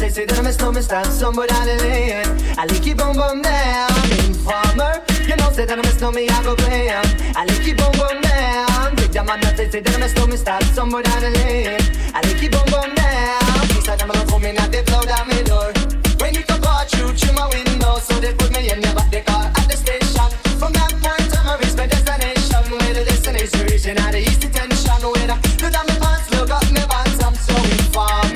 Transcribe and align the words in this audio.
The 0.00 0.06
that 0.06 0.14
say 0.14 0.24
that 0.24 0.38
I 0.38 0.42
miss 0.42 0.56
me, 0.56 0.80
stand 0.80 1.12
somewhere 1.12 1.46
down 1.46 1.66
the 1.66 1.76
lane. 1.84 2.24
I 2.56 2.64
like 2.64 2.86
you 2.86 2.96
boom 2.96 3.20
boom 3.20 3.42
down. 3.44 3.92
Informer, 4.24 4.96
you 5.28 5.36
know 5.36 5.52
say 5.52 5.68
that 5.68 5.76
I 5.76 5.84
miss 5.84 6.00
me, 6.00 6.24
I 6.24 6.40
go 6.40 6.56
blame. 6.56 7.04
I 7.36 7.44
like 7.44 7.60
you 7.68 7.76
boom 7.76 7.92
boom 8.00 8.16
down. 8.24 8.96
Take 8.96 9.12
the 9.12 9.20
man 9.20 9.44
that 9.44 9.60
say 9.60 9.68
that 9.68 9.92
I 9.92 10.00
miss 10.00 10.16
me, 10.16 10.36
stand 10.40 10.64
somewhere 10.72 11.04
down 11.04 11.20
the 11.20 11.28
lane. 11.44 11.84
I 12.16 12.24
like 12.24 12.40
you 12.40 12.48
boom 12.48 12.64
boom 12.72 12.96
down. 12.96 13.44
He 13.76 13.84
said 13.84 14.00
I'm 14.00 14.08
gonna 14.08 14.24
come 14.24 14.40
in 14.48 14.56
and 14.56 14.72
they 14.72 14.80
blow 14.88 15.04
down 15.04 15.28
my 15.28 15.36
door. 15.44 15.68
When 16.16 16.32
you 16.32 16.48
come 16.48 16.64
out 16.64 16.88
through 16.88 17.12
through 17.20 17.36
my 17.36 17.44
window, 17.52 18.00
so 18.00 18.16
they 18.24 18.32
put 18.32 18.56
me 18.56 18.72
in 18.72 18.80
the 18.80 18.88
back 18.96 19.12
the 19.12 19.20
car 19.20 19.52
at 19.52 19.68
the 19.68 19.76
station. 19.76 20.32
From 20.56 20.72
that 20.80 20.96
point 20.96 21.28
on, 21.36 21.44
I 21.44 21.60
reach 21.60 21.76
my 21.76 21.84
destination. 21.84 22.72
Where 22.72 22.96
the 22.96 23.04
destination 23.04 23.68
region 23.68 24.00
at 24.00 24.16
the 24.16 24.24
east 24.24 24.40
detention. 24.40 24.96
Where 25.12 25.28
I 25.28 25.36
put 25.60 25.76
on 25.76 25.84
my 25.84 25.96
pants, 26.00 26.24
look 26.32 26.48
up 26.48 26.64
my 26.72 26.88
pants. 26.88 27.20
I'm 27.20 27.36
so 27.36 27.52
informer. 27.52 28.29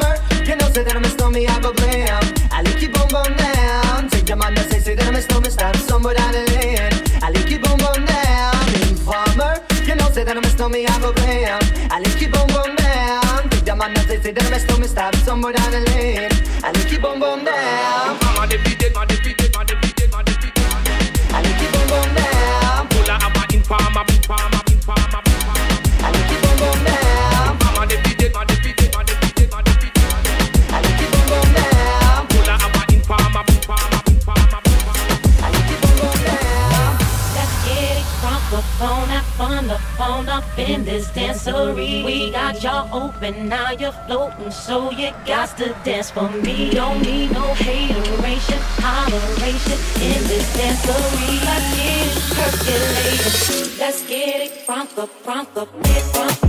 Stand 5.65 5.89
somewhere 5.89 6.13
down 6.13 6.33
the 6.33 6.45
lane. 6.61 6.93
I 7.23 7.31
lick 7.31 7.49
you 7.49 7.59
boom 7.59 7.79
boom 7.79 8.05
down. 8.05 8.53
Informer. 8.85 9.65
You 9.89 9.95
know, 9.97 10.11
say 10.11 10.23
that 10.23 10.37
I'm 10.37 10.45
a 10.45 10.51
stormy, 10.51 10.87
I 10.87 11.01
go 11.01 11.11
blame. 11.15 11.57
I 11.91 12.01
lick 12.01 12.21
you 12.21 12.29
boom 12.29 12.47
boom 12.49 12.77
down. 12.77 13.49
Take 13.49 13.65
the 13.65 13.75
man 13.75 13.95
that 13.95 14.07
say, 14.07 14.21
say 14.21 14.33
that 14.33 14.45
I'm 14.45 14.53
a 14.53 14.61
stormy, 14.61 14.87
stand 14.87 15.17
somewhere 15.25 15.55
down 15.55 15.71
the 15.71 15.81
lane. 15.81 16.14
In 40.75 40.85
this 40.85 41.09
dancery. 41.11 42.05
We 42.05 42.31
got 42.31 42.62
y'all 42.62 42.89
open, 42.93 43.49
now 43.49 43.71
you're 43.71 43.93
floating, 44.07 44.51
so 44.51 44.91
you 44.91 45.11
got 45.25 45.57
to 45.59 45.75
dance 45.85 46.11
for 46.11 46.29
me. 46.45 46.71
Don't 46.71 47.01
need 47.03 47.31
no 47.33 47.47
hateration, 47.55 48.59
holleration 48.83 49.79
in 50.11 50.21
this 50.31 50.47
dancery. 50.57 51.34
Let's 51.49 51.69
get 51.79 52.07
it 52.07 52.25
percolating. 52.37 53.79
Let's 53.79 54.01
get 54.09 54.41
it 54.47 54.67
crunk 54.67 54.99
up, 54.99 55.11
crunk 55.23 55.57
up, 55.57 56.44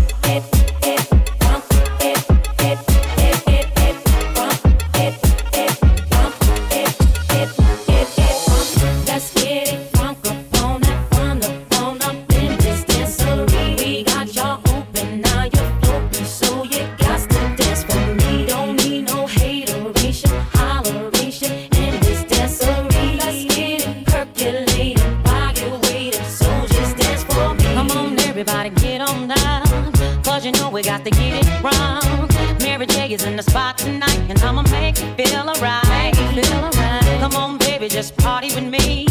baby, 37.85 37.93
just 37.93 38.17
party 38.17 38.47
with 38.55 38.63
me. 38.63 39.05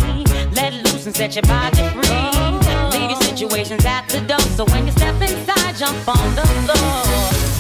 Let 0.54 0.72
loose 0.72 1.06
and 1.06 1.14
set 1.14 1.34
your 1.34 1.42
body 1.42 1.76
free. 1.76 2.98
Leave 2.98 3.10
your 3.10 3.20
situations 3.20 3.84
at 3.84 4.08
the 4.08 4.20
door. 4.20 4.40
So 4.56 4.64
when 4.66 4.86
you 4.86 4.92
step 4.92 5.20
inside, 5.20 5.76
jump 5.76 6.08
on 6.08 6.34
the 6.34 6.46
floor. 6.62 7.04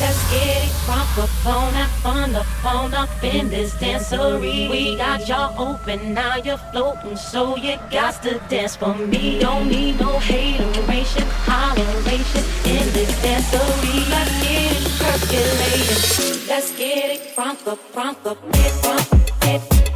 Let's 0.00 0.30
get 0.30 0.64
it 0.64 0.72
crunk 0.84 1.22
up 1.22 1.46
on 1.46 1.72
that 1.74 1.90
fun 2.02 2.34
up 2.34 2.64
on 2.64 2.94
up 2.94 3.24
in 3.24 3.48
this 3.48 3.74
dancery. 3.74 4.70
We 4.70 4.96
got 4.96 5.28
y'all 5.28 5.54
open, 5.58 6.14
now 6.14 6.36
you're 6.36 6.58
floating, 6.72 7.16
so 7.16 7.56
you 7.56 7.76
got 7.90 8.22
to 8.22 8.38
dance 8.48 8.76
for 8.76 8.94
me. 8.94 9.38
Don't 9.38 9.68
need 9.68 10.00
no 10.00 10.18
hateration, 10.18 11.24
holleration 11.46 12.44
in 12.66 12.92
this 12.92 13.12
dancery. 13.22 14.10
Let's 14.10 14.34
get 14.42 14.72
it 14.72 14.86
percolating. 15.00 16.48
Let's 16.48 16.76
get 16.76 17.10
it 17.14 17.36
crunk 17.36 17.66
up, 17.66 17.78
crunk 17.92 18.26
up, 18.26 18.38
it 18.48 18.72
crunk, 18.82 19.14
it, 19.54 19.93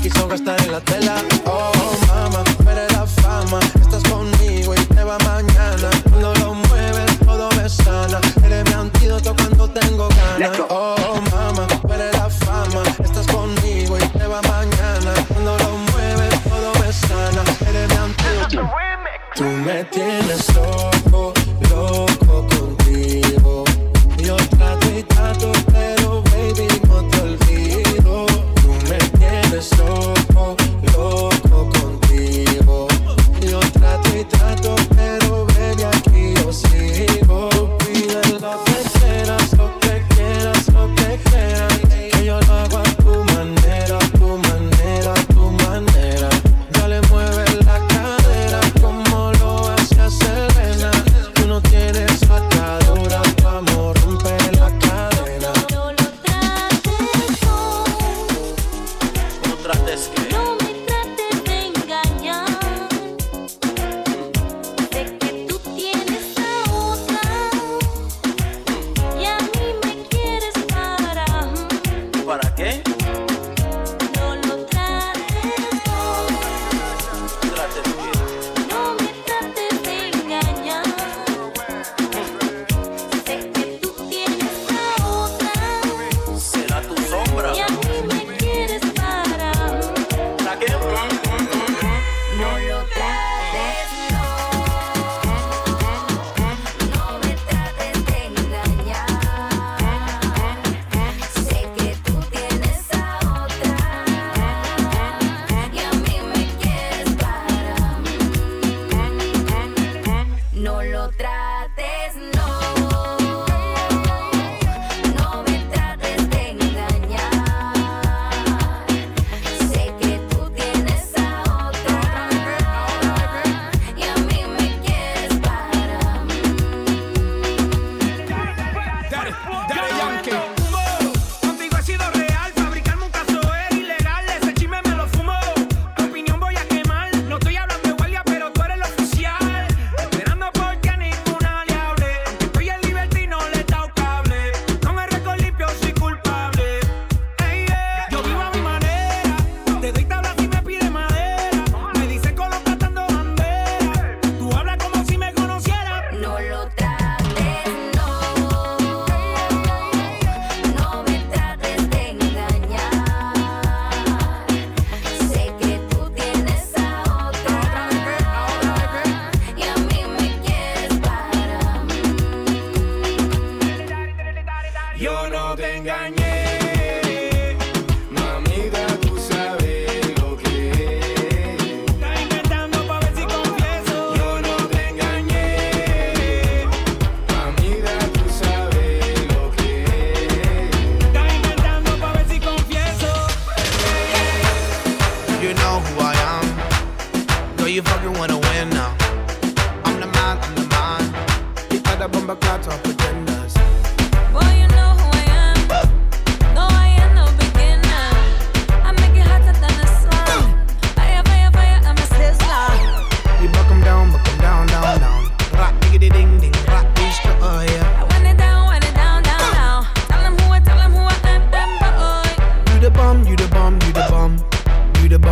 quiso 0.00 0.28
gastar 0.28 0.60
en 0.62 0.72
la 0.72 0.80
tela. 0.80 1.27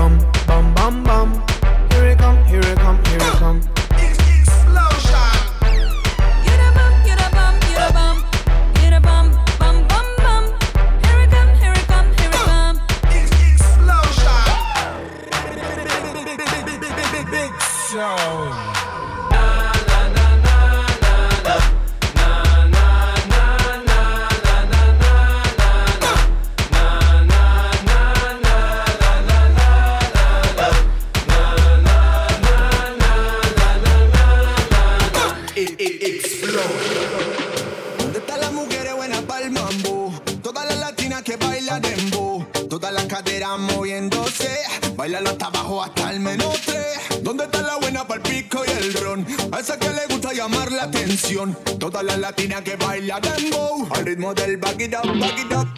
come, 0.07 0.19
bum 0.47 0.75
bum 0.75 1.05
bum. 1.05 1.33
Here 1.91 2.11
it 2.11 2.19
come, 2.19 2.45
here 2.45 2.61
it 2.61 2.79
come, 2.79 3.05
here 3.07 3.17
it 3.17 3.39
come. 3.39 3.76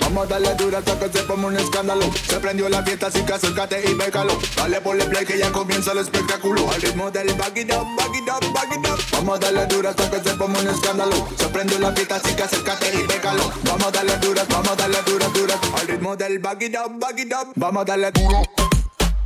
Vamos 0.00 0.24
a 0.24 0.26
darle 0.26 0.54
dura 0.54 0.78
hasta 0.78 0.98
que 0.98 1.18
se 1.18 1.24
ponga 1.24 1.46
un 1.48 1.56
escándalo. 1.56 2.10
Se 2.28 2.38
prendió 2.40 2.68
la 2.68 2.82
fiesta, 2.82 3.08
así 3.08 3.22
que 3.22 3.32
acércate 3.32 3.82
y 3.88 3.94
bécalo. 3.94 4.38
Dale 4.56 4.80
por 4.80 5.00
el 5.00 5.08
play 5.08 5.24
que 5.24 5.38
ya 5.38 5.50
comienza 5.52 5.92
el 5.92 5.98
espectáculo. 5.98 6.70
Al 6.70 6.80
ritmo 6.80 7.10
del 7.10 7.34
back 7.34 7.56
it 7.56 7.72
up, 7.72 7.86
it 8.14 8.28
up. 8.28 8.98
Vamos 9.12 9.36
a 9.36 9.38
darle 9.40 9.66
dura 9.66 9.90
hasta 9.90 10.10
que 10.10 10.20
se 10.28 10.34
ponga 10.36 10.60
un 10.60 10.68
escándalo. 10.68 11.28
Se 11.36 11.48
prendió 11.48 11.78
la 11.78 11.92
fiesta, 11.92 12.16
así 12.16 12.34
que 12.34 12.42
acércate 12.42 12.92
y 12.94 13.06
bécalo. 13.06 13.50
Vamos 13.64 13.86
a 13.86 13.90
darle 13.90 14.16
dura, 14.18 14.44
vamos 14.48 14.70
a 14.70 14.76
darle 14.76 14.98
dura, 15.02 15.28
dura. 15.28 15.54
Al 15.78 15.88
ritmo 15.88 16.16
del 16.16 16.38
back 16.38 16.62
it 16.62 16.76
up. 16.76 17.52
Vamos 17.56 17.82
a 17.82 17.84
darle 17.84 18.10
duro, 18.12 18.42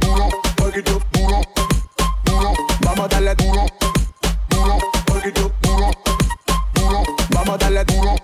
duro, 0.01 0.29
back 0.57 0.77
it 0.77 0.89
duro, 0.89 1.41
duro. 2.25 2.53
Vamos 2.81 3.05
a 3.05 3.09
darle 3.09 3.35
duro, 3.35 3.67
duro, 4.49 4.79
it 5.27 5.35
duro, 5.35 5.91
duro. 6.73 7.03
Vamos 7.31 7.55
a 7.55 7.59
darle 7.59 7.85
duro, 7.85 8.15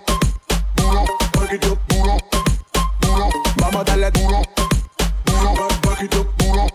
Vamos 3.57 3.81
a 3.81 3.83
darle 3.83 4.11
duro, 4.11 4.39
duro. 5.25 6.67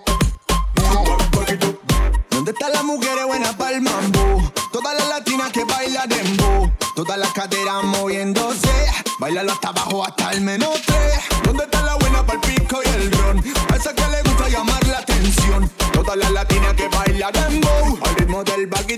¿Dónde 2.30 2.50
están 2.50 2.72
las 2.72 2.82
mujeres 2.82 3.24
buenas 3.24 3.54
para 3.54 3.76
el 3.76 3.82
mambo? 3.82 4.52
Todas 4.72 4.96
las 4.96 5.08
latinas 5.08 5.52
que 5.52 5.62
bailan 5.64 6.08
dembow 6.08 6.72
Todas 6.96 7.16
las 7.18 7.32
caderas 7.32 7.84
moviéndose. 7.84 8.68
Bailalo 9.20 9.52
hasta 9.52 9.68
abajo 9.68 10.04
hasta 10.04 10.32
el 10.32 10.40
menos 10.40 10.82
tres 10.84 11.20
¿Dónde 11.44 11.64
está 11.64 11.80
la 11.82 11.94
buena 11.94 12.26
para 12.26 12.40
el 12.40 12.54
pico 12.54 12.80
y 12.84 12.88
el 12.88 13.12
ron? 13.12 13.44
A 13.72 13.76
esa 13.76 13.94
que 13.94 14.08
le 14.08 14.22
gusta 14.22 14.48
llamar 14.48 14.84
la 14.88 14.98
atención. 14.98 15.70
Todas 15.92 16.16
las 16.16 16.32
latinas 16.32 16.74
que 16.74 16.88
bailan 16.88 17.32
dembow 17.32 17.98
Al 18.02 18.14
ritmo 18.16 18.42
del 18.42 18.66
back 18.66 18.90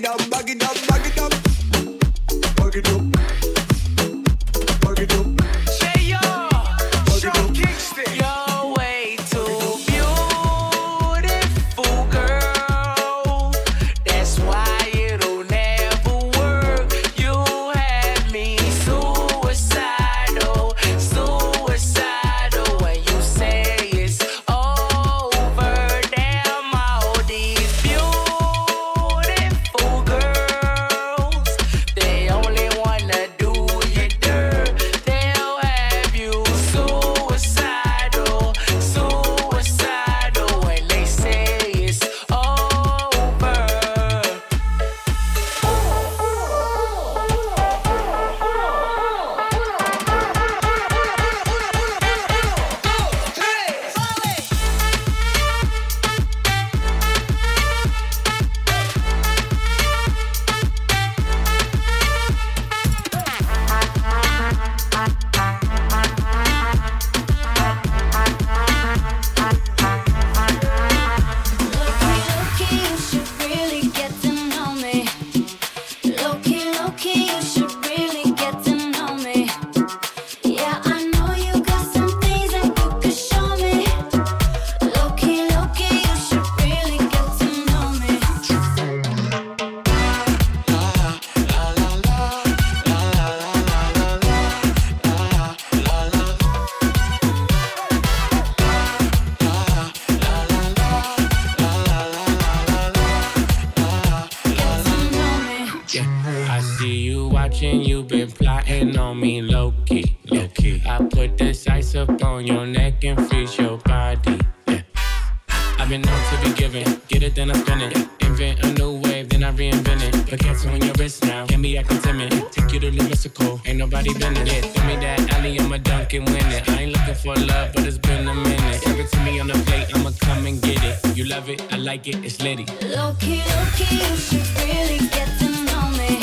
then 117.36 117.50
I 117.50 117.54
spin 117.54 117.82
it. 117.82 118.08
Invent 118.22 118.64
a 118.64 118.72
new 118.72 118.98
wave, 119.02 119.28
then 119.28 119.44
I 119.44 119.52
reinvent 119.52 120.02
it. 120.08 120.30
Look 120.32 120.42
at 120.44 120.66
on 120.66 120.80
your 120.80 120.94
wrist 120.94 121.22
now, 121.24 121.46
can 121.46 121.60
be 121.60 121.76
acting 121.76 122.00
timid. 122.00 122.32
Take 122.50 122.72
you 122.72 122.80
to 122.80 122.90
the 122.90 123.02
mystical, 123.08 123.60
ain't 123.66 123.78
nobody 123.78 124.12
been 124.14 124.36
it. 124.38 124.46
Yeah, 124.48 124.62
throw 124.62 124.86
me 124.86 124.96
that 124.96 125.30
alley, 125.34 125.60
I'ma 125.60 125.76
dunk 125.76 126.14
and 126.14 126.26
win 126.26 126.46
it. 126.46 126.68
I 126.68 126.82
ain't 126.82 126.92
looking 126.92 127.14
for 127.14 127.34
love, 127.34 127.72
but 127.74 127.86
it's 127.86 127.98
been 127.98 128.26
a 128.26 128.34
minute. 128.34 128.82
Give 128.84 128.98
it 128.98 129.10
to 129.12 129.20
me 129.20 129.38
on 129.38 129.48
the 129.48 129.58
plate, 129.66 129.88
I'ma 129.94 130.12
come 130.18 130.46
and 130.46 130.60
get 130.62 130.82
it. 130.82 131.16
You 131.16 131.26
love 131.26 131.50
it, 131.50 131.60
I 131.70 131.76
like 131.76 132.08
it, 132.08 132.24
it's 132.24 132.40
litty. 132.40 132.64
Low-key, 132.96 133.42
low-key, 133.52 133.96
you 133.96 134.16
should 134.16 134.48
really 134.64 134.98
get 135.16 135.28
to 135.40 135.48
know 135.68 135.84
me. 136.00 136.20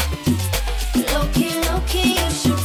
Low-key, 1.13 1.53
low-key, 1.69 2.09
you 2.19 2.29
should 2.31 2.62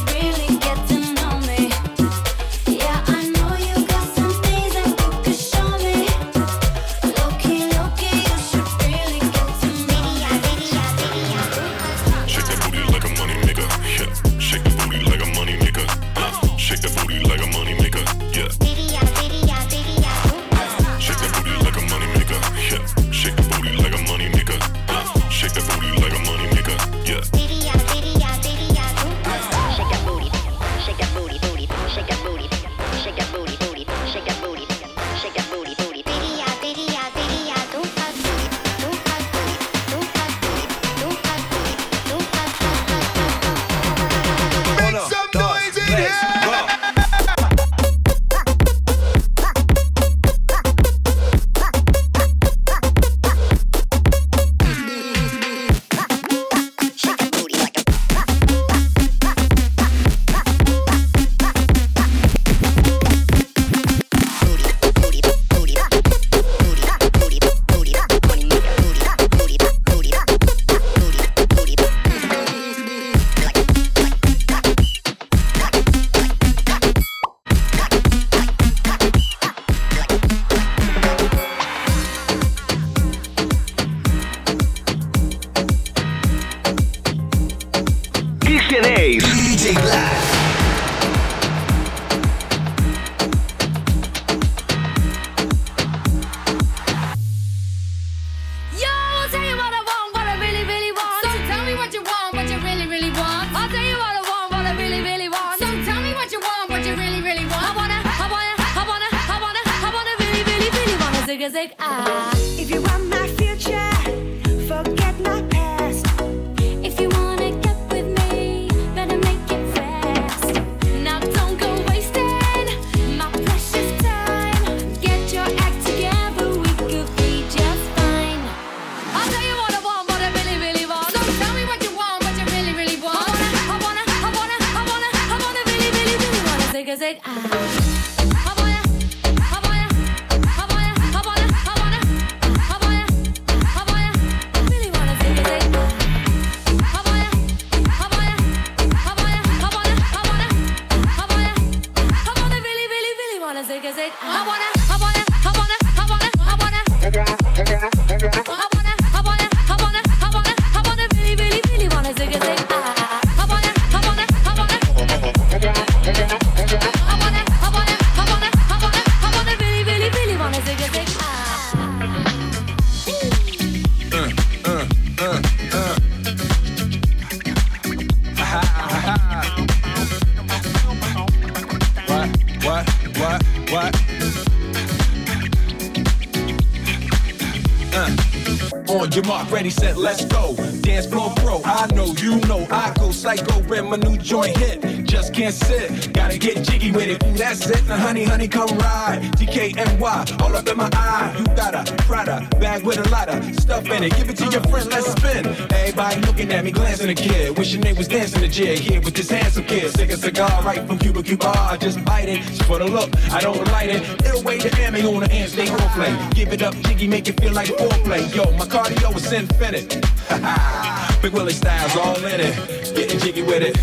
it. 204.03 204.15
Give 204.15 204.29
it 204.29 204.37
to 204.37 204.45
your 204.45 204.61
friend, 204.63 204.89
let's 204.89 205.11
spin. 205.11 205.45
Everybody 205.71 206.21
looking 206.21 206.51
at 206.51 206.63
me, 206.63 206.71
glancing 206.71 207.09
a 207.09 207.15
kid. 207.15 207.57
Wish 207.57 207.73
your 207.73 207.81
name 207.81 207.95
was 207.95 208.07
dancing 208.07 208.43
a 208.43 208.47
jig 208.47 208.79
here 208.79 209.01
with 209.01 209.13
this 209.13 209.29
handsome 209.29 209.65
kid. 209.65 209.91
Sick 209.91 210.09
a 210.09 210.17
cigar 210.17 210.63
right 210.63 210.85
from 210.87 210.97
Cuba 210.99 211.23
Cuba. 211.23 211.49
I 211.49 211.77
just 211.77 212.03
bite 212.05 212.29
it. 212.29 212.43
So 212.55 212.63
for 212.65 212.79
the 212.79 212.85
look, 212.85 213.09
I 213.31 213.41
don't 213.41 213.63
light 213.71 213.89
it. 213.89 214.01
It'll 214.25 214.43
wait 214.43 214.61
to 214.61 214.81
ammo 214.81 215.15
on 215.15 215.21
the 215.21 215.29
hand, 215.29 215.51
stay 215.51 215.69
on 215.69 215.77
play. 215.89 216.15
Give 216.33 216.51
it 216.53 216.61
up, 216.61 216.75
jiggy, 216.75 217.07
make 217.07 217.27
it 217.27 217.39
feel 217.39 217.53
like 217.53 217.67
foreplay. 217.67 218.33
Yo, 218.35 218.51
my 218.57 218.65
cardio 218.65 219.15
is 219.15 219.31
infinite. 219.31 219.89
Big 221.21 221.33
Willie 221.33 221.53
styles 221.53 221.95
all 221.97 222.23
in 222.25 222.39
it. 222.39 222.95
Getting 222.95 223.19
jiggy 223.19 223.41
with 223.41 223.63
it. 223.63 223.75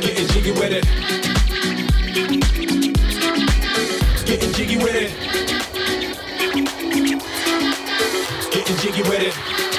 Getting 0.00 0.26
jiggy 0.28 0.52
with 0.52 0.72
it. 0.72 1.21
Jiggy 8.82 9.02
with 9.02 9.20
it. 9.22 9.71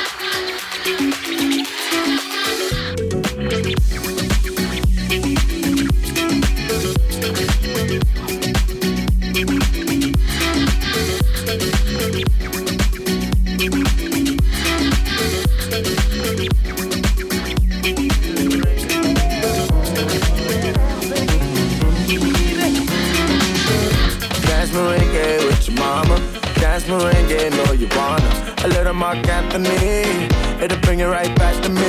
Little 28.84 29.00
Marc 29.00 29.26
Anthony, 29.30 30.28
it'll 30.62 30.78
bring 30.80 31.00
it 31.00 31.06
right 31.06 31.34
back 31.38 31.56
to 31.63 31.69
me. 31.69 31.80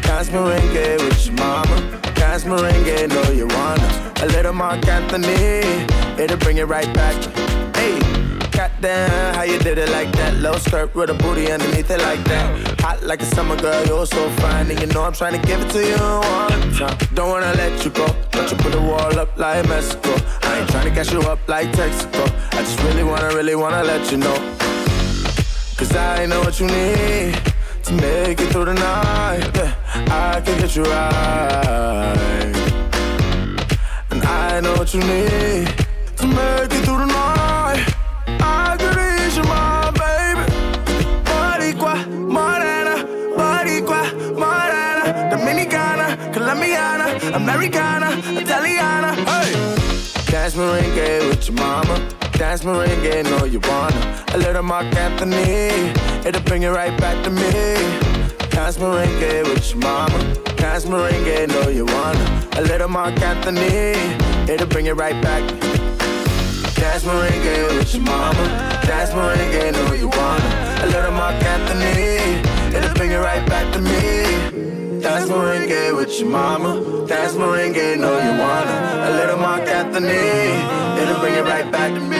Dance 0.00 0.30
with 0.30 1.26
your 1.26 1.34
mama. 1.34 2.00
Dance 2.14 2.46
know 2.46 2.56
you 3.30 3.46
wanna. 3.46 4.12
A 4.22 4.26
little 4.28 4.54
Marc 4.54 4.88
Anthony, 4.88 5.84
it'll 6.18 6.38
bring 6.38 6.56
it 6.56 6.64
right 6.64 6.90
back. 6.94 7.14
Hey, 7.76 7.98
goddamn, 8.52 9.34
how 9.34 9.42
you 9.42 9.58
did 9.58 9.76
it 9.76 9.90
like 9.90 10.10
that? 10.12 10.34
Low 10.36 10.56
skirt 10.56 10.94
with 10.94 11.10
a 11.10 11.14
booty 11.14 11.52
underneath 11.52 11.90
it 11.90 12.00
like 12.00 12.24
that. 12.24 12.80
Hot 12.80 13.02
like 13.02 13.20
a 13.20 13.26
summer 13.26 13.60
girl, 13.60 13.84
you're 13.84 14.06
so 14.06 14.30
fine, 14.40 14.70
and 14.70 14.80
you 14.80 14.86
know 14.94 15.02
I'm 15.02 15.12
trying 15.12 15.38
to 15.38 15.46
give 15.46 15.60
it 15.60 15.70
to 15.72 15.86
you 15.86 15.98
one 15.98 16.72
time. 16.72 16.96
Don't 17.12 17.28
wanna 17.28 17.52
let 17.52 17.84
you 17.84 17.90
go, 17.90 18.06
but 18.30 18.50
you 18.50 18.56
put 18.56 18.74
a 18.74 18.80
wall 18.80 19.18
up 19.18 19.36
like 19.36 19.68
Mexico. 19.68 20.14
I 20.44 20.60
ain't 20.60 20.70
trying 20.70 20.88
to 20.88 20.94
catch 20.94 21.12
you 21.12 21.20
up 21.20 21.46
like 21.48 21.70
Texaco. 21.72 22.24
I 22.54 22.62
just 22.62 22.82
really 22.82 23.04
wanna, 23.04 23.28
really 23.34 23.56
wanna 23.56 23.84
let 23.84 24.10
you 24.10 24.16
know. 24.16 24.61
Cause 25.82 25.96
I 25.96 26.26
know 26.26 26.38
what 26.42 26.60
you 26.60 26.66
need 26.68 27.34
to 27.82 27.92
make 27.94 28.40
it 28.40 28.52
through 28.52 28.66
the 28.66 28.74
night. 28.74 29.50
Yeah, 29.56 29.74
I 30.36 30.40
can 30.40 30.60
get 30.60 30.76
you 30.76 30.84
right. 30.84 32.54
And 34.12 34.22
I 34.22 34.60
know 34.60 34.74
what 34.74 34.94
you 34.94 35.00
need 35.00 35.66
to 36.18 36.26
make 36.28 36.70
it 36.70 36.84
through 36.84 37.00
the 37.02 37.06
night. 37.06 37.84
I 38.28 38.76
could 38.78 38.96
ease 38.96 39.36
your 39.36 39.46
mind, 39.46 39.98
baby. 39.98 40.46
Boricua, 41.26 41.94
morena, 42.30 42.94
Boricua, 43.36 44.02
morena, 44.38 45.30
Dominicana, 45.32 46.32
Colombiana, 46.32 47.34
Americana, 47.34 48.08
Italiana. 48.40 49.16
Hey! 49.16 49.52
Merengue 50.54 51.28
with 51.28 51.48
your 51.48 51.56
mama. 51.56 52.21
Dance 52.38 52.64
merengue, 52.64 53.24
know 53.30 53.44
you 53.44 53.60
wanna. 53.60 54.24
A 54.34 54.38
little 54.38 54.62
Marc 54.62 54.94
Anthony, 54.96 55.92
it'll 56.26 56.42
bring 56.42 56.62
it 56.62 56.70
right 56.70 56.98
back 57.00 57.22
to 57.24 57.30
me. 57.30 57.52
Dance 58.50 58.78
merengue 58.78 59.44
with 59.44 59.70
your 59.70 59.80
mama. 59.80 60.18
Dance 60.56 60.84
merengue, 60.86 61.48
know 61.48 61.68
you 61.68 61.86
wanna. 61.86 62.48
A 62.56 62.62
little 62.62 62.88
Marc 62.88 63.20
Anthony, 63.20 63.94
it'll 64.52 64.66
bring 64.66 64.86
it 64.86 64.94
right 64.94 65.20
back. 65.22 65.42
Dance 66.74 67.04
merengue 67.04 67.78
with 67.78 67.94
your 67.94 68.02
mama. 68.02 68.44
Dance 68.86 69.10
merengue, 69.10 69.72
know 69.72 69.92
you 69.94 70.08
wanna. 70.08 70.50
A 70.84 70.86
little 70.86 71.12
Marc 71.12 71.42
Anthony, 71.44 72.76
it'll 72.76 72.94
bring 72.94 73.12
it 73.12 73.18
right 73.18 73.46
back 73.48 73.72
to 73.72 73.80
me. 73.80 75.00
Dance 75.00 75.28
merengue 75.28 75.96
with 75.96 76.18
your 76.18 76.28
mama. 76.28 77.06
Dance 77.06 77.34
merengue, 77.34 77.98
know 77.98 78.18
you 78.26 78.32
wanna. 78.40 78.76
A 79.08 79.10
little 79.18 79.38
Marc 79.38 79.68
Anthony, 79.68 81.02
it'll 81.02 81.20
bring 81.20 81.34
it 81.34 81.44
right 81.44 81.70
back 81.70 81.92
to 81.94 82.00
me. 82.00 82.11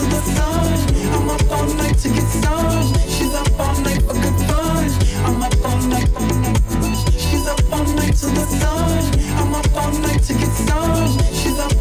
To 0.00 0.06
the 0.06 0.20
sun. 0.34 0.72
I'm 1.14 1.28
up 1.28 1.50
all 1.50 1.66
night 1.74 1.98
to 1.98 2.08
get 2.08 2.28
some. 2.44 2.94
She's 3.08 3.34
up 3.34 3.60
all 3.60 3.74
night 3.82 4.02
for 4.02 4.14
good 4.14 4.38
fun. 4.48 4.88
I'm 5.26 5.42
up 5.42 5.64
all 5.64 5.80
night. 5.92 6.08
She's 7.12 7.46
up 7.46 7.60
all 7.72 7.84
night 7.98 8.16
to 8.16 8.26
the 8.38 8.46
sun. 8.60 9.02
I'm 9.40 9.54
up 9.54 9.76
all 9.76 9.92
night 10.00 10.22
to 10.22 10.32
get 10.34 10.52
some. 10.68 11.18
She's 11.34 11.58
up 11.58 11.79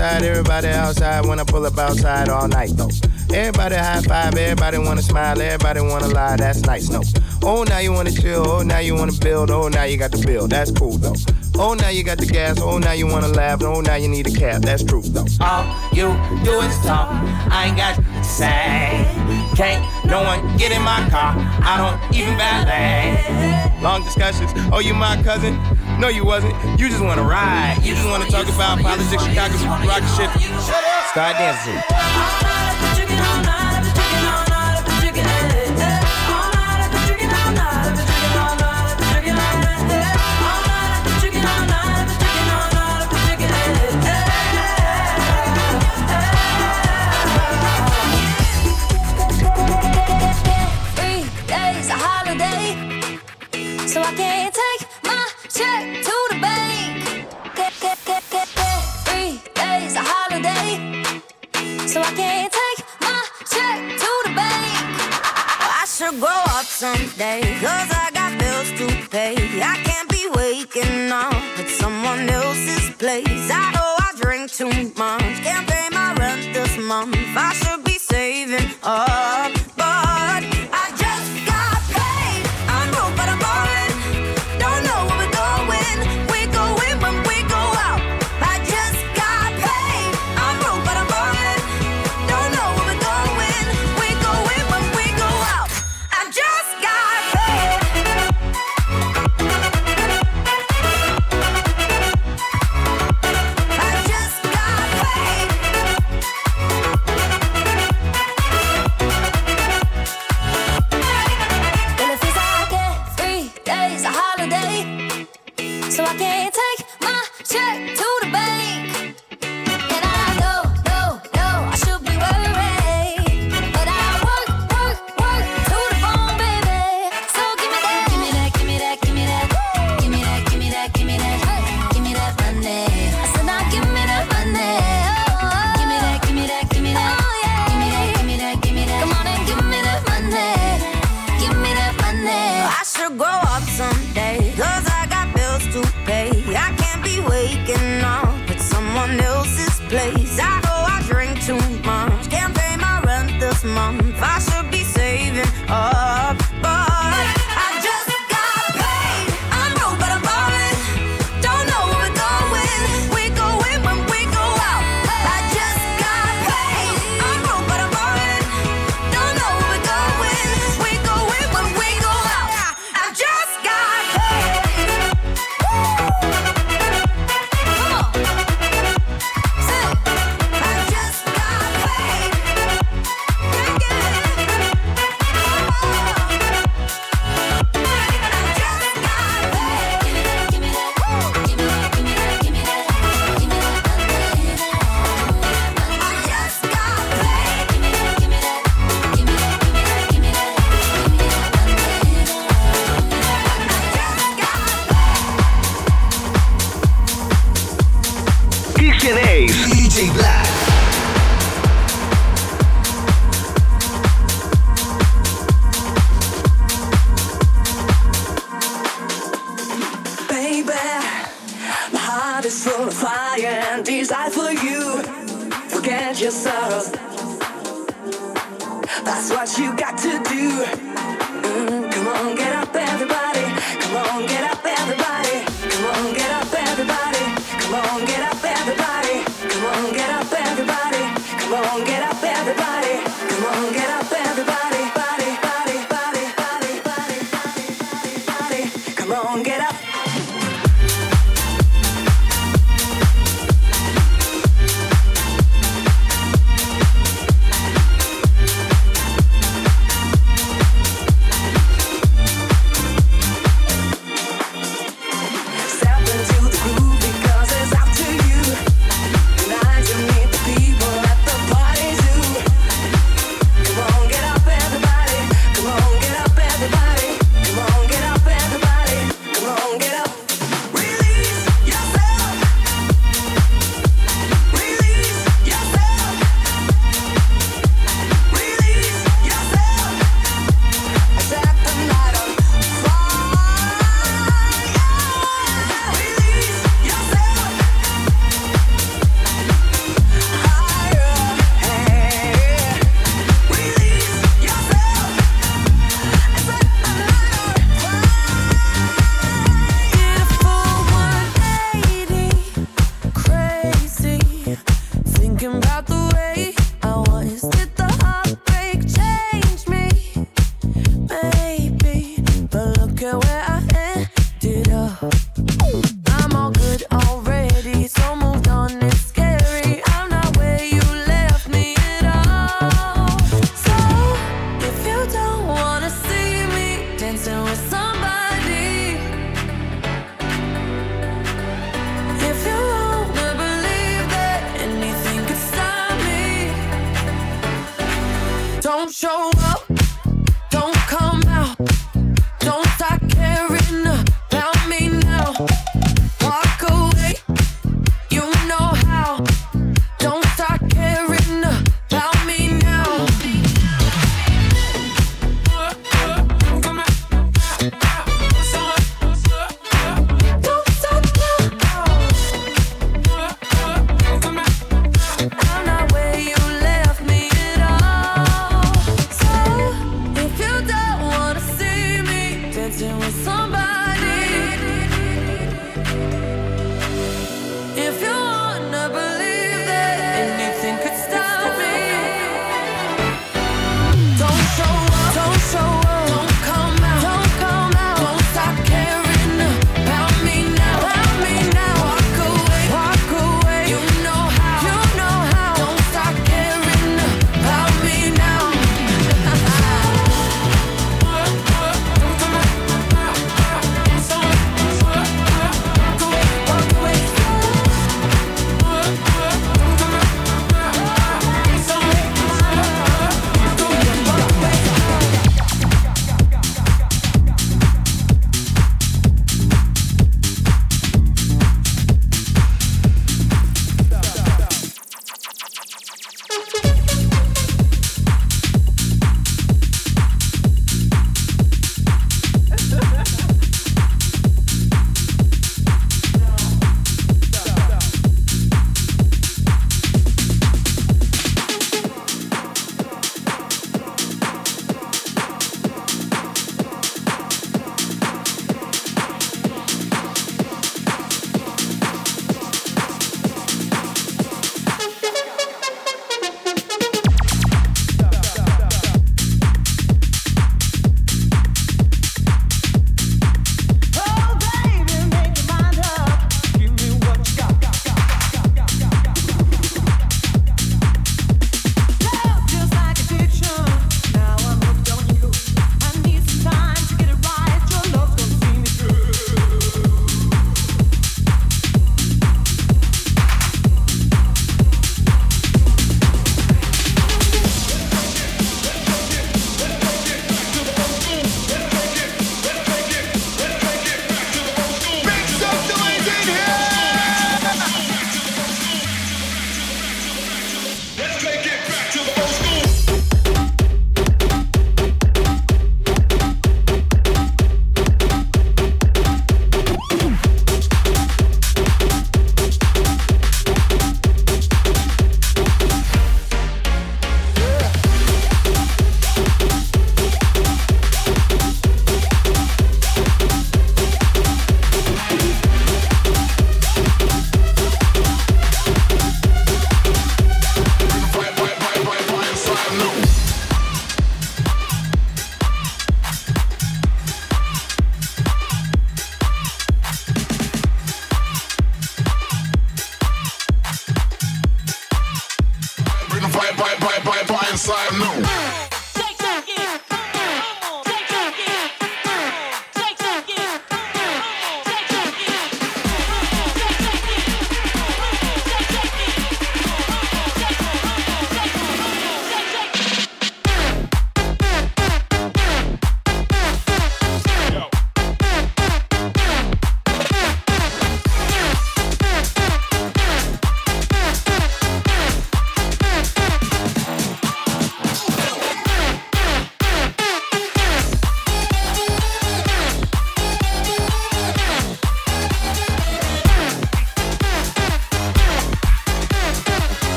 everybody 0.00 0.68
outside. 0.68 1.26
When 1.26 1.38
I 1.38 1.44
pull 1.44 1.66
up 1.66 1.78
outside 1.78 2.28
all 2.28 2.48
night 2.48 2.70
though. 2.74 2.90
Everybody 3.32 3.76
high 3.76 4.02
five, 4.02 4.34
everybody 4.36 4.78
wanna 4.78 5.02
smile, 5.02 5.40
everybody 5.40 5.80
wanna 5.80 6.08
lie, 6.08 6.34
that's 6.36 6.62
nice, 6.62 6.88
no. 6.88 7.00
Oh, 7.44 7.62
now 7.62 7.78
you 7.78 7.92
wanna 7.92 8.10
chill, 8.10 8.44
oh, 8.44 8.62
now 8.62 8.80
you 8.80 8.96
wanna 8.96 9.12
build, 9.12 9.52
oh, 9.52 9.68
now 9.68 9.84
you 9.84 9.96
got 9.96 10.10
the 10.10 10.18
build, 10.26 10.50
that's 10.50 10.72
cool 10.72 10.98
though. 10.98 11.14
Oh, 11.54 11.74
now 11.74 11.90
you 11.90 12.02
got 12.02 12.18
the 12.18 12.26
gas, 12.26 12.58
oh, 12.60 12.78
now 12.78 12.90
you 12.90 13.06
wanna 13.06 13.28
laugh, 13.28 13.62
oh, 13.62 13.80
now 13.82 13.94
you 13.94 14.08
need 14.08 14.26
a 14.26 14.32
cab, 14.32 14.62
that's 14.62 14.82
true 14.82 15.02
though. 15.02 15.26
All 15.40 15.64
you 15.92 16.08
do 16.44 16.58
is 16.60 16.76
talk, 16.84 17.08
I 17.52 17.66
ain't 17.68 17.76
got 17.76 17.94
to 17.94 18.24
say. 18.24 19.06
Can't 19.54 19.84
no 20.06 20.22
one 20.24 20.56
get 20.56 20.72
in 20.72 20.82
my 20.82 21.08
car, 21.08 21.34
I 21.38 21.76
don't 21.78 22.16
even 22.16 22.36
valet. 22.36 23.80
Long 23.80 24.02
discussions, 24.02 24.50
oh, 24.72 24.80
you 24.80 24.92
my 24.92 25.22
cousin? 25.22 25.54
No, 26.00 26.08
you 26.08 26.24
wasn't. 26.24 26.54
You 26.80 26.88
just 26.88 27.04
wanna 27.04 27.22
ride. 27.22 27.76
You 27.82 27.94
just 27.94 28.08
wanna 28.08 28.24
talk 28.24 28.48
about 28.48 28.80
politics, 28.80 29.22
Chicago, 29.22 29.54
rock 29.86 30.02
shit. 30.16 30.30
Start 31.12 31.36
dancing. 31.36 32.69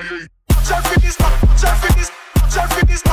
Watch 0.00 0.72
out 0.72 0.86
for 0.86 1.00
this, 2.86 3.04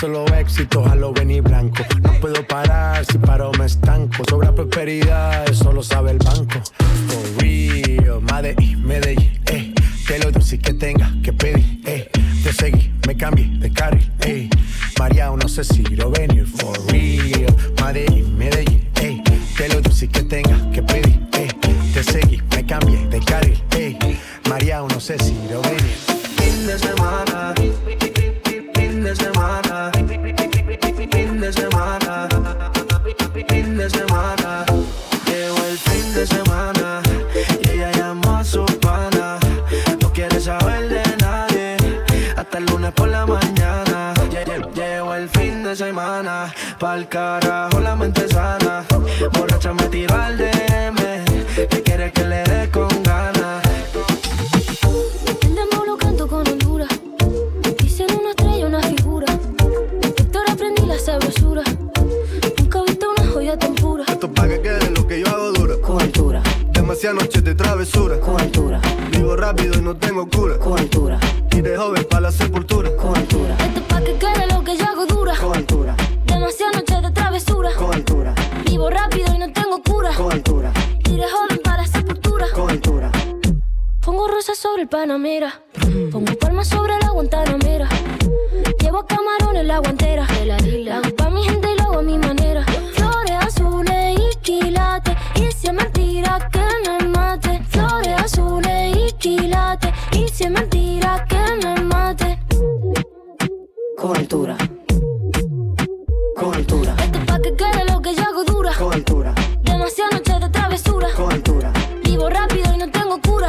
solo 0.00 0.24
éxitos 0.26 0.86
a 0.86 0.94
lo 0.94 1.12
y 1.28 1.40
blanco. 1.40 1.84
No 2.02 2.12
puedo 2.20 2.46
parar, 2.46 3.04
si 3.04 3.18
paro 3.18 3.50
me 3.58 3.66
estanco. 3.66 4.22
Sobra 4.28 4.54
prosperidad, 4.54 5.48
eso 5.50 5.72
lo 5.72 5.82
sabe 5.82 6.12
el 6.12 6.18
banco. 6.18 6.60
For 7.08 7.42
real, 7.42 8.20
Medellín, 8.22 8.86
Medellín, 8.86 9.40
eh. 9.46 9.74
Te 10.06 10.18
lo 10.18 10.30
doy 10.30 10.58
que 10.58 10.74
tenga 10.74 11.12
que 11.22 11.32
pedir, 11.32 11.80
eh. 11.84 12.10
Te 12.42 12.52
seguí, 12.52 12.92
me 13.06 13.16
cambié 13.16 13.48
de 13.58 13.72
carril, 13.72 14.10
eh. 14.20 14.48
María, 14.98 15.30
no 15.30 15.48
sé 15.48 15.64
si 15.64 15.82
lo 15.82 16.10
venir. 16.10 16.46
For 16.46 16.78
real, 16.92 17.54
Medellín, 17.82 18.38
Medellín, 18.38 18.88
eh. 19.02 19.22
Te 19.56 19.68
lo 19.68 19.80
doy 19.80 20.08
que 20.08 20.22
tenga 20.22 20.70
que 20.70 20.82
pedir, 20.82 21.20
eh. 21.32 21.48
Te 21.92 22.04
seguí, 22.04 22.40
me 22.54 22.64
cambié 22.64 23.06
de 23.08 23.20
carril, 23.20 23.62
eh. 23.76 23.98
María, 24.48 24.80
no 24.80 25.00
sé 25.00 25.18
si 25.18 25.34
carajo. 47.08 47.77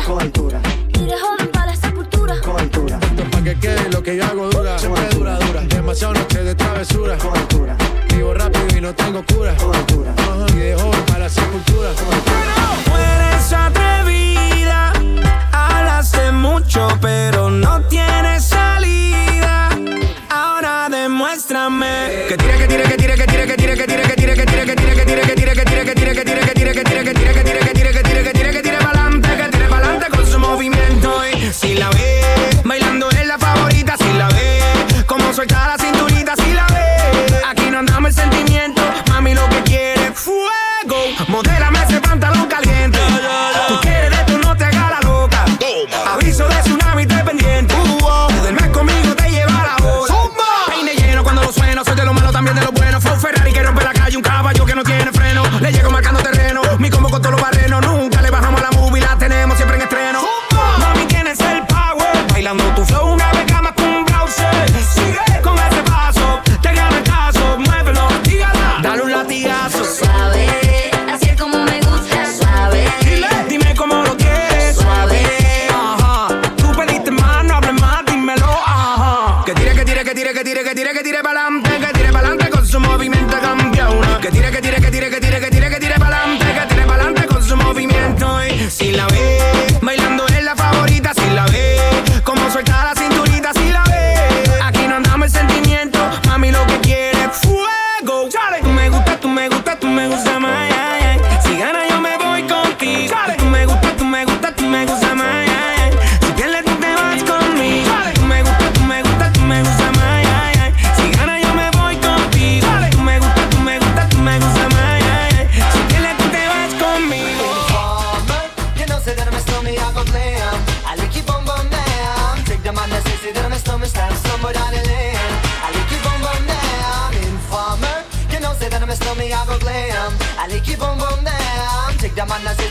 Con 0.10 0.20
altura. 0.20 0.60
Y 0.96 1.08
joven 1.08 1.52
para 1.54 1.72
esa 1.72 1.94
cultura. 1.94 2.42
Con 2.42 2.60
altura. 2.60 3.00
Esto 3.00 3.30
pa' 3.30 3.44
que 3.44 3.60
quede 3.60 3.90
lo 3.92 4.02
que 4.02 4.18
yo 4.18 4.26
hago 4.26 4.50
dura. 4.50 4.80
Siempre 4.80 5.08
dura, 5.10 5.38
dura. 5.38 5.62
Demasiado 5.62 6.16
noche 6.16 6.44
de 6.44 6.56
travesura. 6.56 7.16
Con 7.20 7.38
altura. 7.38 7.78
Vivo 8.16 8.34
rápido 8.34 8.66
y 8.76 8.82
no 8.82 8.96
tengo 8.96 9.24
cura. 9.24 9.56
Con 9.58 9.76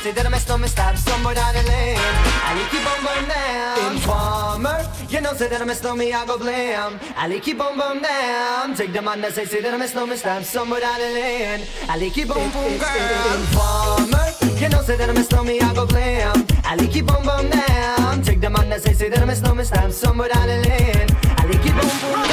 Say 0.02 0.12
that 0.12 0.24
I'm 0.24 0.32
a 0.32 0.38
snowman, 0.38 0.68
stop 0.68 0.96
somewhere 0.96 1.34
down 1.34 1.54
the 1.54 1.62
lane. 1.64 1.98
I 1.98 2.54
like 2.54 2.72
you 2.72 2.80
bum 2.80 3.04
bum 3.04 3.28
down. 3.28 3.92
Informer, 3.92 4.86
you 5.10 5.20
know, 5.20 5.32
say 5.34 5.48
that 5.48 5.60
I'm 5.60 5.68
a 5.68 5.74
snowman, 5.74 6.12
I 6.14 6.24
go 6.24 6.38
blam. 6.38 6.98
I 7.16 7.26
like 7.26 7.46
you 7.46 7.54
bum 7.56 7.76
bum 7.76 8.00
down. 8.00 8.74
Take 8.74 8.92
the 8.92 9.02
man 9.02 9.20
that 9.20 9.34
say, 9.34 9.44
say 9.44 9.60
that 9.60 9.74
I'm 9.74 9.82
a 9.82 9.88
snowman, 9.88 10.16
stop 10.16 10.44
somewhere 10.44 10.80
down 10.80 10.98
the 10.98 11.10
lane. 11.12 11.66
I 11.88 11.98
like 11.98 12.16
you 12.16 12.26
boom 12.26 12.50
boom 12.52 12.78
girl. 12.78 13.34
Informer, 13.36 14.28
you 14.62 14.68
know, 14.70 14.82
say 14.82 14.96
that 14.96 15.10
I'm 15.10 15.16
a 15.16 15.24
snowman, 15.24 15.60
I 15.62 15.74
go 15.74 15.84
blam. 15.84 16.46
I 16.64 16.76
like 16.76 16.94
you 16.94 17.02
bum 17.02 17.24
bum 17.24 17.50
down. 17.50 18.22
Take 18.22 18.40
the 18.40 18.48
man 18.48 18.70
that 18.70 18.82
say, 18.82 18.94
say 18.94 19.08
that 19.10 19.20
I'm 19.20 19.28
a 19.28 19.36
snowman, 19.36 19.66
stop 19.66 19.90
somewhere 19.90 20.28
down 20.28 20.46
the 20.46 20.68
lane. 20.68 21.08
I 21.36 21.44
like 21.44 21.64
you 21.64 21.72
boom 21.72 22.00
boom. 22.00 22.27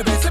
Every 0.00 0.29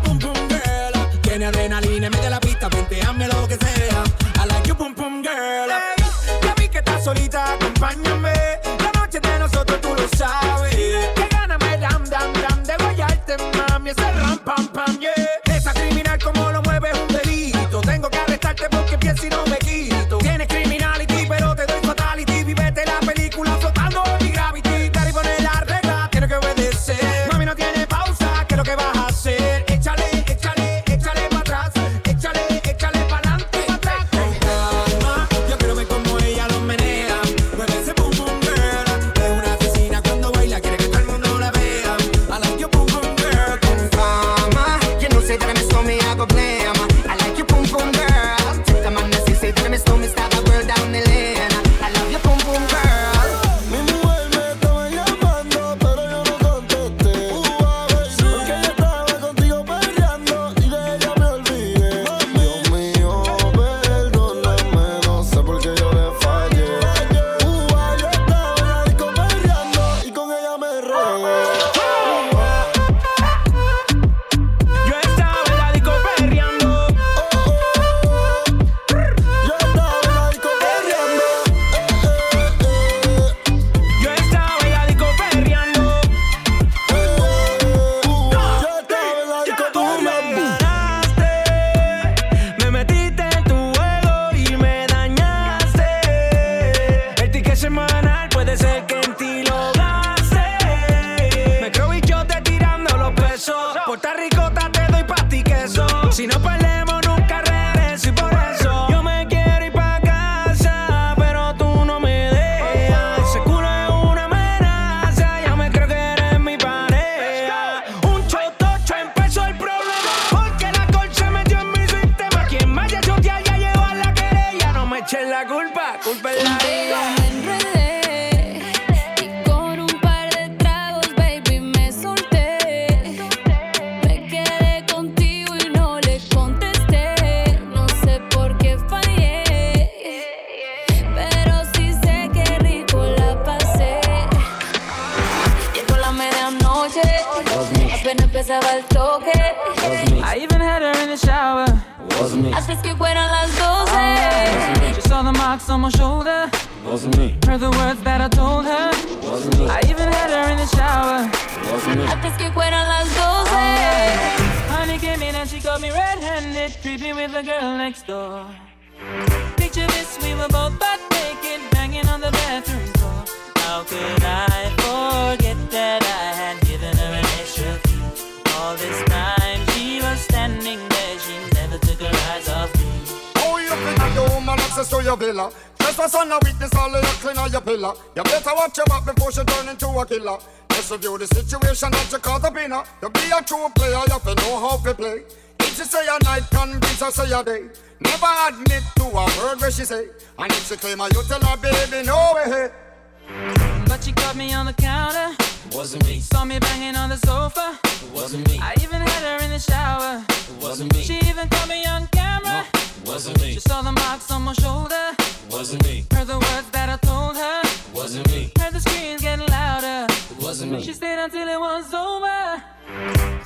your 185.01 185.17
villa. 185.17 185.51
Just 185.79 185.99
a 185.99 186.09
son 186.09 186.31
of 186.31 186.39
weakness, 186.43 186.73
all 186.75 186.93
of 186.93 187.03
your 187.03 187.13
cleaner, 187.13 187.47
your 187.47 187.61
pillar. 187.61 187.93
You 188.15 188.23
better 188.23 188.51
watch 188.55 188.77
your 188.77 188.85
back 188.85 189.05
before 189.05 189.31
she 189.31 189.43
turn 189.43 189.69
into 189.69 189.87
a 189.87 190.05
killer. 190.05 190.37
Just 190.69 190.91
review 190.91 191.17
the 191.17 191.27
situation 191.27 191.91
that 191.91 192.11
you 192.11 192.19
caught 192.19 192.43
up 192.43 192.57
in 192.57 192.71
her. 192.71 192.83
To 193.01 193.09
be 193.09 193.31
a 193.35 193.41
true 193.43 193.67
player, 193.75 194.01
you 194.05 194.13
have 194.13 194.23
to 194.23 194.35
know 194.35 194.59
how 194.59 194.77
to 194.77 194.93
play. 194.93 195.23
If 195.59 195.77
she 195.77 195.83
say 195.83 196.05
a 196.07 196.23
night, 196.23 196.43
can 196.51 196.79
be, 196.79 196.87
so 196.87 197.09
say 197.09 197.31
a 197.31 197.43
day. 197.43 197.69
Never 197.99 198.27
admit 198.47 198.83
to 198.95 199.03
a 199.03 199.25
word 199.37 199.59
where 199.59 199.71
she 199.71 199.83
say. 199.83 200.07
And 200.37 200.51
if 200.51 200.67
she 200.67 200.75
claim 200.75 200.99
her, 200.99 201.07
you 201.07 201.23
tell 201.23 201.41
her, 201.41 201.57
baby, 201.57 202.05
no 202.05 202.33
way. 202.35 203.78
But 203.99 204.05
she 204.05 204.13
caught 204.13 204.37
me 204.37 204.53
on 204.53 204.65
the 204.65 204.71
counter. 204.71 205.35
Wasn't 205.73 206.05
me. 206.05 206.21
Saw 206.21 206.45
me 206.45 206.57
banging 206.57 206.95
on 206.95 207.09
the 207.09 207.17
sofa. 207.17 207.77
It 207.83 208.09
wasn't 208.13 208.47
me. 208.47 208.57
I 208.61 208.73
even 208.81 209.01
had 209.01 209.23
her 209.27 209.43
in 209.43 209.51
the 209.51 209.59
shower. 209.59 210.23
It 210.29 210.63
wasn't 210.63 210.93
me. 210.93 211.01
She 211.01 211.17
even 211.27 211.49
caught 211.49 211.67
me 211.67 211.85
on 211.85 212.07
camera. 212.07 212.65
It 212.75 213.05
wasn't 213.05 213.41
me. 213.41 213.55
She 213.55 213.59
saw 213.59 213.81
the 213.81 213.91
marks 213.91 214.31
on 214.31 214.43
my 214.43 214.53
shoulder. 214.53 215.05
It 215.19 215.51
wasn't 215.51 215.83
me. 215.83 216.05
Heard 216.13 216.27
the 216.27 216.39
words 216.39 216.69
that 216.71 216.87
I 216.87 216.95
told 217.05 217.35
her. 217.35 217.61
Wasn't 217.93 218.25
me. 218.31 218.53
Heard 218.57 218.71
the 218.71 218.79
screams 218.79 219.21
getting 219.21 219.47
louder. 219.47 220.07
It 220.31 220.41
wasn't 220.41 220.71
me. 220.71 220.81
She 220.81 220.93
stayed 220.93 221.19
until 221.19 221.49
it 221.49 221.59
was 221.59 221.93
over. 221.93 222.63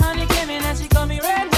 Honey 0.04 0.28
came 0.28 0.52
in 0.52 0.62
and 0.64 0.78
she 0.78 0.88
called 0.88 1.10
me 1.10 1.20
red. 1.20 1.53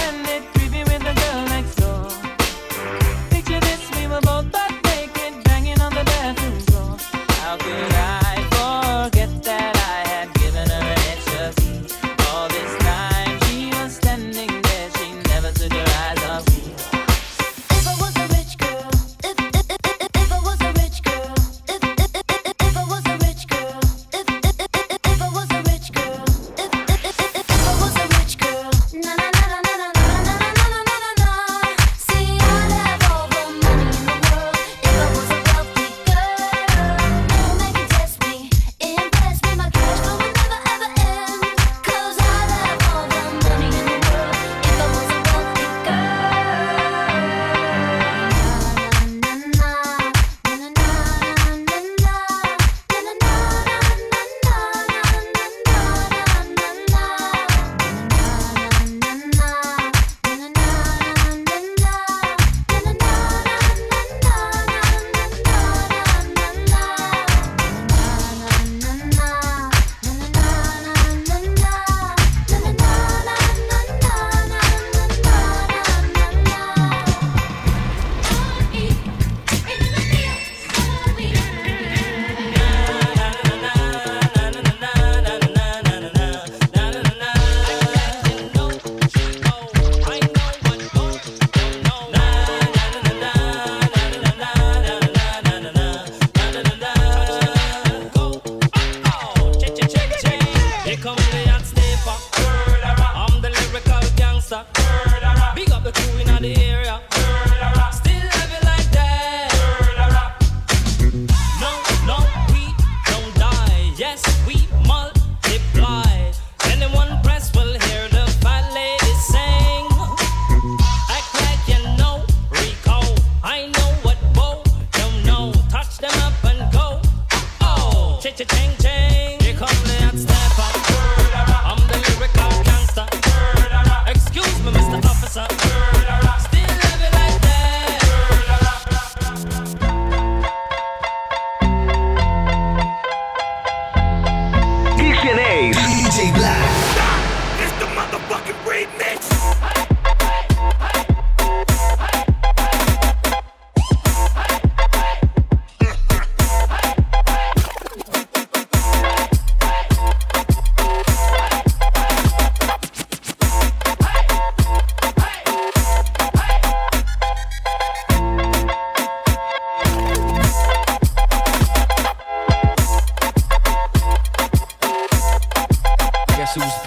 Who's 176.56 176.85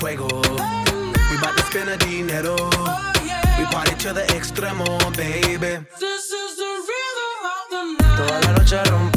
fuego. 0.00 0.26
We 1.30 1.36
bout 1.42 1.54
to 1.56 1.62
spend 1.70 1.90
a 1.90 1.96
dinero. 1.98 2.56
We 3.58 3.64
party 3.66 3.94
to 3.96 4.12
the 4.14 4.24
extremo, 4.36 4.86
baby. 5.16 5.84
This 6.00 6.32
is 6.32 6.56
the 6.56 6.72
rhythm 6.88 7.34
of 7.54 7.64
the 7.70 7.82
night. 8.02 8.16
Toda 8.16 8.36
la 8.40 8.50
noche 8.56 8.80
rompe 8.90 9.09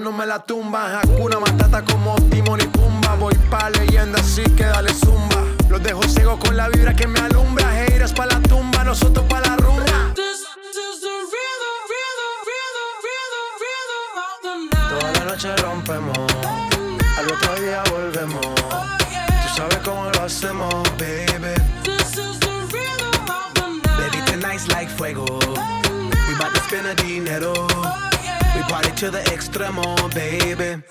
no 0.00 0.12
me 0.12 0.26
la 0.26 0.38
tumba. 0.40 1.00
Hakuna 1.00 1.38
Matata 1.38 1.84
como 1.84 2.14
Timon 2.30 2.60
y 2.60 2.66
Pumba. 2.66 3.14
Voy 3.16 3.34
pa' 3.50 3.70
leyenda, 3.70 4.18
así 4.18 4.42
que 4.42 4.64
dale 4.64 4.92
zumba. 4.94 5.44
Los 5.68 5.82
dejo 5.82 6.02
ciego 6.04 6.38
con 6.38 6.56
la 6.56 6.68
vibra 6.68 6.94
que 6.94 7.06
me 7.06 7.20
alumbra. 7.20 7.84
Heiras 7.84 8.12
pa' 8.12 8.26
la 8.26 8.40
the 29.10 29.18
extremo, 29.30 29.96
baby. 30.14 30.82